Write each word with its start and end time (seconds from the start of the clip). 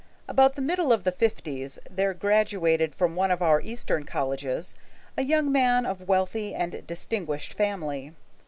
About 0.27 0.55
the 0.55 0.63
middle 0.63 0.91
of 0.91 1.03
the 1.03 1.11
fifties, 1.11 1.77
there 1.87 2.15
graduated 2.15 2.95
from 2.95 3.15
one 3.15 3.29
of 3.29 3.39
our 3.43 3.61
Eastern 3.61 4.03
colleges 4.03 4.75
a 5.15 5.21
young 5.23 5.51
man 5.51 5.85
of 5.85 6.07
wealthy 6.07 6.55
and 6.55 6.87
distinguished 6.87 7.53
family. 7.53 8.11